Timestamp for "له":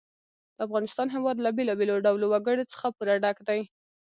1.45-1.49